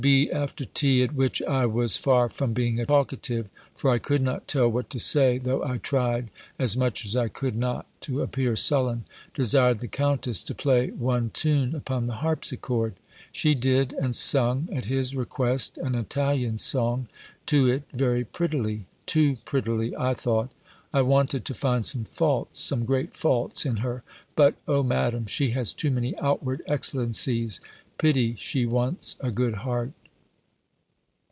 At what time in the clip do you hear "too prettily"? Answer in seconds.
19.05-19.95